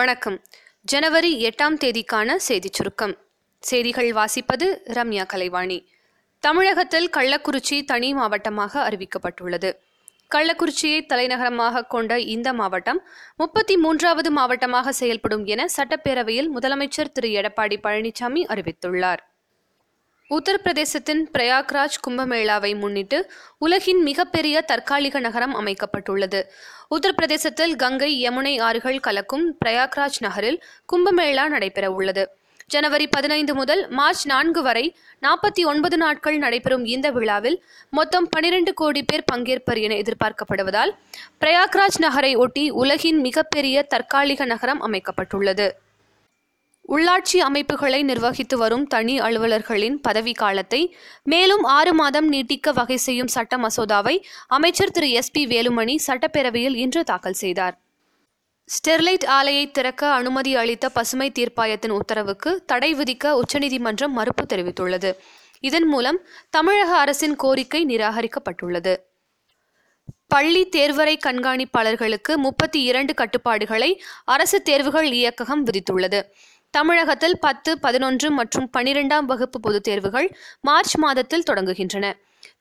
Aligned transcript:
வணக்கம். 0.00 0.44
ஜனவரி 0.80 1.48
எட்டாம் 1.48 1.76
தேதிக்கான 1.80 2.36
செய்திச் 2.36 2.72
சுருக்கம். 2.72 3.18
செய்திகள் 3.60 4.10
வாசிப்பது 4.12 4.66
ரம்யா 4.86 5.26
கலைவாணி. 5.26 5.86
தமிழகத்தில் 6.38 7.10
கள்ளக்குறிச்சி 7.16 7.84
தனி 7.84 8.14
மாவட்டமாக 8.14 8.88
அறிவிக்கப்பட்டுள்ளது. 8.88 9.76
கள்ளக்குறிச்சியை 10.34 11.06
தலைநகரமாக 11.06 11.84
கொண்ட 11.84 12.20
இந்த 12.20 12.52
மாவட்டம் 12.52 13.06
முப்பத்தி 13.36 13.76
மூன்றாவது 13.76 14.30
மாவட்டமாக 14.30 14.92
செயல்படும் 14.92 15.44
என 15.44 15.66
சட்டப்பேரவையில் 15.76 16.48
முதலமைச்சர் 16.54 17.12
திரு. 17.12 17.28
எடப்பாடி 17.28 17.76
பழனிசாமி 17.82 18.44
அறிவித்துள்ளார். 18.54 19.18
உத்தரப்பிரதேசத்தின் 20.34 21.22
பிரயாக்ராஜ் 21.34 21.96
கும்பமேளாவை 22.06 22.70
முன்னிட்டு 22.82 23.18
உலகின் 23.58 24.02
மிகப்பெரிய 24.08 24.56
தற்காலிக 24.62 25.20
நகரம் 25.20 25.54
அமைக்கப்பட்டுள்ளது. 25.60 26.40
உத்தரப்பிரதேசத்தில் 26.96 27.74
கங்கை 27.76 28.10
யமுனை 28.26 28.52
ஆறுகள் 28.60 29.00
கலக்கும் 29.00 29.46
பிரயாக்ராஜ் 29.64 30.20
நகரில் 30.20 30.60
கும்பமேளா 30.92 31.46
நடைபெற 31.48 31.88
உள்ளது 31.92 32.24
ஜனவரி 32.66 33.06
பதினைந்து 33.06 33.52
முதல் 33.54 33.82
மார்ச் 33.88 34.24
நான்கு 34.26 34.60
வரை 34.62 34.84
நாற்பத்தி 35.22 35.62
ஒன்பது 35.64 35.96
நாட்கள் 35.96 36.38
நடைபெறும் 36.38 36.84
இந்த 36.84 37.10
விழாவில் 37.10 37.58
மொத்தம் 37.90 38.28
பனிரெண்டு 38.28 38.72
கோடி 38.74 39.02
பேர் 39.02 39.28
பங்கேற்பர் 39.32 39.80
என 39.86 39.94
எதிர்பார்க்கப்படுவதால் 40.02 40.92
பிரயாக்ராஜ் 41.40 42.00
நகரை 42.06 42.34
ஒட்டி 42.36 42.70
உலகின் 42.82 43.20
மிகப்பெரிய 43.20 43.82
தற்காலிக 43.82 44.44
நகரம் 44.44 44.82
அமைக்கப்பட்டுள்ளது. 44.82 45.68
உள்ளாட்சி 46.94 47.38
அமைப்புகளை 47.38 48.02
நிர்வகித்து 48.02 48.56
வரும் 48.56 48.86
தனி 48.86 49.20
அலுவலர்களின் 49.20 50.00
பதவி 50.00 50.32
காலத்தை 50.32 50.96
மேலும் 51.22 51.62
ஆறு 51.62 51.94
மாதம் 51.94 52.32
நீட்டிக்க 52.32 52.72
வகை 52.72 52.96
செய்யும் 52.96 53.28
சட்ட 53.28 53.56
மசோதாவை 53.56 54.22
அமைச்சர் 54.46 54.90
திரு 54.90 55.10
எஸ் 55.10 55.30
பி 55.30 55.46
வேலுமணி 55.46 55.94
சட்டப்பேரவையில் 56.06 56.74
இன்று 56.74 57.04
தாக்கல் 57.04 57.32
செய்தார். 57.32 57.78
ஸ்டெர்லைட் 58.68 59.26
ஆலையை 59.26 59.70
திறக்க 59.70 60.12
அனுமதி 60.12 60.56
அளித்த 60.56 60.88
பசுமை 60.88 61.32
தீர்ப்பாயத்தின் 61.38 61.90
உத்தரவுக்கு 61.90 62.62
தடை 62.66 62.94
விதிக்க 62.94 63.30
உச்சநீதிமன்றம் 63.30 64.12
மறுப்பு 64.12 64.46
தெரிவித்துள்ளது. 64.48 65.12
இதன் 65.60 65.86
மூலம் 65.86 66.20
தமிழக 66.50 66.96
அரசின் 66.96 67.36
கோரிக்கை 67.36 67.84
நிராகரிக்கப்பட்டுள்ளது. 67.84 68.96
பள்ளி 70.28 70.68
தேர்வறை 70.76 71.14
கண்காணிப்பாளர்களுக்கு 71.26 72.34
முப்பத்தி 72.36 72.82
இரண்டு 72.82 73.14
கட்டுப்பாடுகளை 73.14 74.02
அரசு 74.24 74.62
தேர்வுகள் 74.62 75.10
இயக்ககம் 75.12 75.66
விதித்துள்ளது. 75.66 76.20
தமிழகத்தில் 76.70 77.38
பத்து 77.38 77.78
பதினொன்று 77.78 78.30
மற்றும் 78.30 78.70
பனிரெண்டாம் 78.76 79.24
வகுப்பு 79.24 79.60
பொதுத் 79.60 79.82
தேர்வுகள் 79.82 80.36
மார்ச் 80.60 80.96
மாதத்தில் 80.96 81.46
தொடங்குகின்றன. 81.50 82.12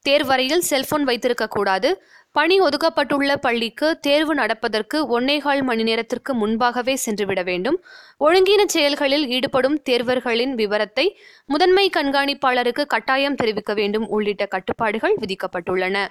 தேர்வறையில் 0.10 0.64
செல்போன் 0.70 1.06
வைத்திருக்கக்கூடாது 1.08 1.90
பணி 2.32 2.56
ஒதுக்கப்பட்டுள்ள 2.62 3.36
பள்ளிக்கு 3.36 3.88
தேர்வு 4.00 4.34
நடப்பதற்கு 4.36 4.98
ஒன்னேகால் 5.20 5.62
மணி 5.64 5.84
நேரத்திற்கு 5.84 6.34
முன்பாகவே 6.34 6.96
சென்றுவிட 6.96 7.44
வேண்டும். 7.44 7.78
ஒழுங்கீன 8.20 8.66
செயல்களில் 8.66 9.28
ஈடுபடும் 9.28 9.82
தேர்வர்களின் 9.90 10.54
விவரத்தை 10.54 11.06
முதன்மை 11.46 11.90
கண்காணிப்பாளருக்கு 11.98 12.86
கட்டாயம் 12.86 13.36
தெரிவிக்க 13.36 13.74
வேண்டும் 13.74 14.08
உள்ளிட்ட 14.08 14.46
கட்டுப்பாடுகள் 14.46 15.18
விதிக்கப்பட்டுள்ளன. 15.22 16.08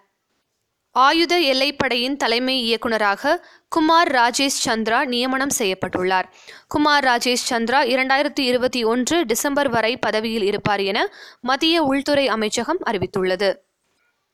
ஆயுத 1.06 1.34
எல்லைப்படையின் 1.52 2.16
தலைமை 2.16 2.54
இயக்குநராக 2.68 3.32
குமார் 3.68 4.10
ராஜேஷ் 4.12 4.60
சந்திரா 4.66 5.05
நியமனம் 5.05 5.52
செய்யப்பட்டுள்ளார். 5.58 6.27
குமார் 6.68 7.05
ராஜேஷ் 7.05 7.46
சந்திரா 7.50 7.80
இரண்டாயிரத்தி 7.94 8.42
இருபத்தி 8.50 8.80
ஒன்று 8.84 9.16
டிசம்பர் 9.24 9.68
வரை 9.68 9.96
பதவியில் 9.96 10.42
இருப்பார் 10.42 10.80
என 10.80 10.98
மத்திய 11.40 11.82
உள்துறை 11.82 12.28
அமைச்சகம் 12.28 12.80
அறிவித்துள்ளது. 12.90 13.50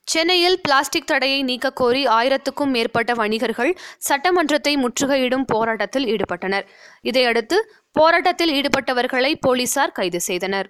சென்னையில் 0.09 0.59
பிளாஸ்டிக் 0.61 1.07
தடையை 1.07 1.41
நீக்கக்கோரி 1.45 2.03
ஆயிரத்துக்கும் 2.19 2.73
மேற்பட்ட 2.77 3.13
வணிகர்கள் 3.15 3.73
சட்டமன்றத்தை 4.09 4.75
முற்றுகையிடும் 4.77 5.47
போராட்டத்தில் 5.47 6.09
ஈடுபட்டனர். 6.15 6.67
இதையடுத்து 7.03 7.59
போராட்டத்தில் 7.93 8.55
ஈடுபட்டவர்களை 8.55 9.35
போலீசார் 9.41 9.97
கைது 10.01 10.21
செய்தனர். 10.21 10.69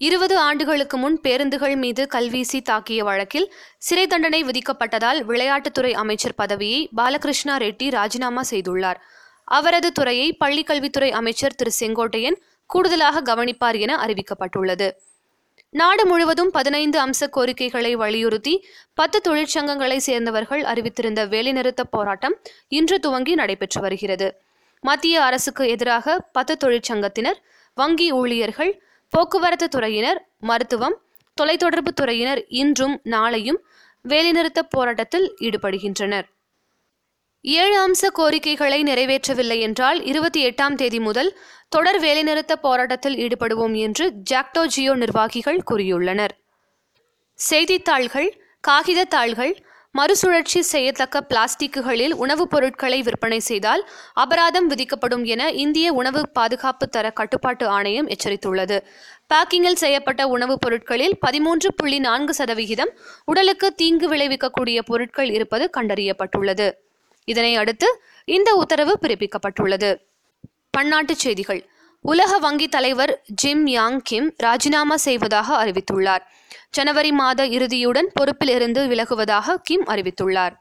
இருபது 0.00 0.38
ஆண்டுகளுக்கு 0.38 0.96
முன் 0.96 1.20
பேருந்துகள் 1.20 1.76
மீது 1.76 2.08
கல்வீசி 2.14 2.58
தாக்கிய 2.70 2.98
வழக்கில் 2.98 3.52
சிறை 3.78 4.06
தண்டனை 4.06 4.44
விதிக்கப்பட்டதால் 4.44 5.20
விளையாட்டுத்துறை 5.22 5.92
அமைச்சர் 5.92 6.34
பதவியை 6.34 6.88
பாலகிருஷ்ணா 6.94 7.56
ரெட்டி 7.56 7.90
ராஜினாமா 7.90 8.42
செய்துள்ளார். 8.50 9.00
அவரது 9.44 9.92
துறையை 9.92 10.36
பள்ளிக்கல்வித்துறை 10.44 11.10
அமைச்சர் 11.10 11.54
திரு 11.54 11.70
செங்கோட்டையன் 11.80 12.38
கூடுதலாக 12.66 13.22
கவனிப்பார் 13.22 13.76
என 13.76 13.96
அறிவிக்கப்பட்டுள்ளது. 13.96 14.88
நாடு 15.70 16.06
முழுவதும் 16.06 16.50
பதினைந்து 16.50 16.98
அம்ச 17.06 17.28
கோரிக்கைகளை 17.30 17.96
வலியுறுத்தி 17.96 18.54
பத்து 18.94 19.20
தொழிற்சங்கங்களை 19.28 19.96
சேர்ந்தவர்கள் 19.96 20.62
அறிவித்திருந்த 20.62 21.28
வேலைநிறுத்த 21.28 21.82
போராட்டம் 21.90 22.36
இன்று 22.68 23.00
துவங்கி 23.00 23.34
நடைபெற்று 23.34 23.80
வருகிறது. 23.80 24.28
மத்திய 24.80 25.22
அரசுக்கு 25.22 25.68
எதிராக 25.68 26.18
பத்து 26.32 26.56
தொழிற்சங்கத்தினர் 26.64 27.38
வங்கி 27.74 28.12
ஊழியர்கள் 28.12 28.72
போக்குவரத்து 29.12 29.66
துறையினர் 29.76 30.18
மருத்துவம் 30.40 30.96
தொலைத்தொடர்பு 31.36 31.92
துறையினர் 32.00 32.40
இன்றும் 32.48 33.00
நாளையும் 33.04 33.60
வேலைநிறுத்த 34.04 34.60
போராட்டத்தில் 34.68 35.26
ஈடுபடுகின்றனர். 35.40 36.26
ஏழு 37.40 37.76
அம்ச 37.82 38.08
கோரிக்கைகளை 38.12 38.82
நிறைவேற்றவில்லை 38.82 39.58
என்றால் 39.60 39.98
இருபத்தி 40.04 40.40
எட்டாம் 40.48 40.74
தேதி 40.74 41.00
முதல் 41.00 41.30
தொடர் 41.68 42.00
வேலைநிறுத்த 42.00 42.54
போராட்டத்தில் 42.56 43.16
ஈடுபடுவோம் 43.16 43.76
என்று 43.76 44.04
ஜாக்டோ 44.30 44.66
ஜியோ 44.66 44.94
நிர்வாகிகள் 44.94 45.60
கூறியுள்ளனர். 45.70 46.34
செய்தித்தாள்கள் 47.38 48.28
காகித 48.60 49.04
தாள்கள் 49.04 49.54
மறுசுழற்சி 49.96 50.62
செய்யத்தக்க 50.62 51.26
பிளாஸ்டிக்குகளில் 51.28 52.12
உணவுப் 52.12 52.50
பொருட்களை 52.50 53.02
விற்பனை 53.02 53.38
செய்தால் 53.40 53.88
அபராதம் 54.12 54.66
விதிக்கப்படும் 54.66 55.24
என 55.24 55.50
இந்திய 55.50 55.92
உணவு 55.92 56.28
பாதுகாப்பு 56.28 56.88
தர 56.88 57.10
கட்டுப்பாட்டு 57.10 57.66
ஆணையம் 57.66 58.08
எச்சரித்துள்ளது. 58.08 58.76
பேக்கிங்கில் 59.28 59.74
செய்யப்பட்ட 59.74 60.26
உணவுப் 60.26 60.60
பொருட்களில் 60.60 61.18
பதிமூன்று 61.18 61.74
புள்ளி 61.74 61.98
நான்கு 61.98 62.34
சதவிகிதம் 62.34 62.92
உடலுக்கு 63.24 63.74
தீங்கு 63.74 64.08
விளைவிக்கக்கூடிய 64.12 64.80
பொருட்கள் 64.84 65.30
இருப்பது 65.30 65.70
கண்டறியப்பட்டுள்ளது. 65.76 66.72
இதனை 67.24 67.56
அடுத்து 67.56 68.02
இந்த 68.24 68.54
உத்தரவு 68.54 68.98
பிறப்பிக்கப்பட்டுள்ளது. 69.02 69.90
பன்னாட்டுச் 70.78 71.24
செய்திகள். 71.24 71.70
உலக 72.10 72.38
வங்கி 72.38 72.68
தலைவர் 72.68 73.22
ஜிம் 73.26 73.66
யாங் 73.66 74.00
கிம் 74.02 74.34
ராஜினாமா 74.36 74.96
செய்வதாக 74.96 75.48
அறிவித்துள்ளார். 75.64 76.24
ஜனவரி 76.70 77.12
மாத 77.12 77.46
இறுதியுடன் 77.46 78.10
பொறுப்பில் 78.14 78.48
இருந்து 78.48 78.86
விலகுவதாக 78.86 79.56
கிம் 79.62 79.86
அறிவித்துள்ளார். 79.86 80.54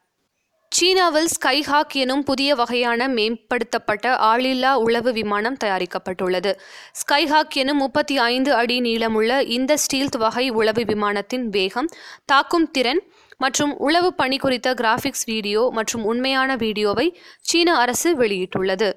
சீனாவில் 0.70 1.28
ஸ்கைஹாக் 1.36 1.94
எனும் 1.94 2.24
புதிய 2.24 2.56
வகையான 2.56 3.08
மேம்படுத்தப்பட்ட 3.08 4.16
ஆளில்லா 4.30 4.74
உளவு 4.74 5.12
விமானம் 5.12 5.58
தயாரிக்கப்பட்டுள்ளது. 5.64 6.54
ஸ்கைஹாக் 7.02 7.54
எனும் 7.54 7.78
முப்பத்தி 7.78 8.18
ஐந்து 8.18 8.54
அடி 8.54 8.82
நீளமுள்ள 8.82 9.40
இந்த 9.40 9.78
ஸ்டீல்த் 9.78 10.18
வகை 10.18 10.50
உளவு 10.50 10.84
விமானத்தின் 10.84 11.48
வேகம் 11.50 11.90
தாக்கும் 12.26 12.72
திறன் 12.72 13.04
மற்றும் 13.38 13.78
உளவு 13.78 14.14
பணி 14.14 14.38
குறித்த 14.38 14.74
கிராஃபிக்ஸ் 14.74 15.26
வீடியோ 15.26 15.70
மற்றும் 15.72 16.04
உண்மையான 16.04 16.56
வீடியோவை 16.56 17.20
சீன 17.42 17.78
அரசு 17.78 18.18
வெளியிட்டுள்ளது. 18.18 18.94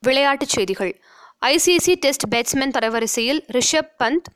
விளையாட்டுச் 0.00 0.48
செய்திகள். 0.48 1.02
ஐசிசி 1.46 1.94
டெஸ்ட் 1.94 2.34
பேட்ஸ்மேன் 2.34 2.74
தரவரிசையில் 2.78 3.40
ரிஷப் 3.52 3.92
பந்த் 3.98 4.28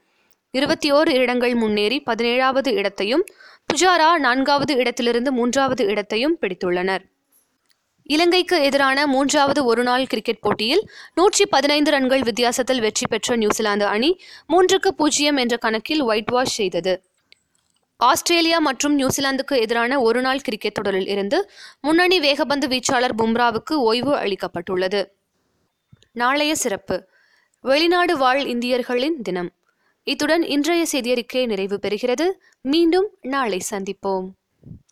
இருபத்தி 0.50 0.92
ஓரு 0.92 1.08
இடங்கள் 1.08 1.54
முன்னேறி 1.54 2.02
பதினேழாவது 2.06 2.68
இடத்தையும் 2.68 3.26
புஜாரா 3.68 4.18
நான்காவது 4.18 4.76
இடத்திலிருந்து 4.76 5.32
மூன்றாவது 5.32 5.84
இடத்தையும் 5.84 6.38
பிடித்துள்ளனர். 6.40 7.00
இலங்கைக்கு 8.02 8.62
எதிரான 8.62 9.06
மூன்றாவது 9.06 9.64
ஒருநாள் 9.64 10.06
கிரிக்கெட் 10.06 10.40
போட்டியில் 10.40 10.88
நூற்றி 11.14 11.46
பதினைந்து 11.46 11.90
ரன்கள் 11.90 12.20
வித்தியாசத்தில் 12.20 12.80
வெற்றி 12.80 13.06
பெற்ற 13.06 13.36
நியூசிலாந்து 13.36 13.84
அணி 13.84 14.20
மூன்றுக்கு 14.48 14.88
பூஜ்ஜியம் 14.88 15.36
என்ற 15.36 15.56
கணக்கில் 15.56 16.00
ஒயிட் 16.00 16.30
வாஷ் 16.30 16.54
செய்தது. 16.54 17.02
ஆஸ்திரேலியா 17.96 18.58
மற்றும் 18.58 18.94
நியூசிலாந்துக்கு 18.94 19.60
எதிரான 19.60 20.00
ஒருநாள் 20.00 20.40
கிரிக்கெட் 20.40 20.74
தொடரில் 20.74 21.06
இருந்து 21.06 21.50
முன்னணி 21.80 22.20
வேகபந்து 22.20 22.68
வீச்சாளர் 22.74 23.18
பும்ராவுக்கு 23.18 23.72
ஓய்வு 23.72 24.14
அளிக்கப்பட்டுள்ளது. 24.16 25.14
நாளைய 26.16 26.54
சிறப்பு. 26.54 27.08
வெளிநாடு 27.60 28.16
வாழ் 28.16 28.46
இந்தியர்களின் 28.46 29.22
தினம். 29.22 29.50
இத்துடன் 30.02 30.42
இன்றைய 30.42 30.86
செய்தியறிக்கை 30.92 31.46
நிறைவு 31.46 31.78
பெறுகிறது. 31.82 32.30
மீண்டும் 32.60 33.08
நாளை 33.20 33.60
சந்திப்போம். 33.70 34.30